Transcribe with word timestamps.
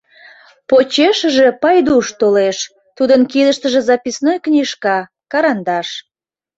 Почешыже 0.69 1.47
Пайдуш 1.61 2.07
толеш, 2.19 2.57
тудын 2.97 3.21
кидыштыже 3.31 3.81
записной 3.89 4.37
книжка, 4.45 4.97
карандаш. 5.31 5.87